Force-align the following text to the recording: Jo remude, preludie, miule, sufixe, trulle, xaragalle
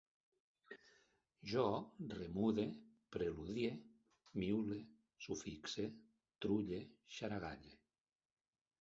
Jo 1.51 1.65
remude, 2.19 2.65
preludie, 3.17 3.69
miule, 4.41 4.81
sufixe, 5.29 5.89
trulle, 6.47 6.85
xaragalle 7.19 7.77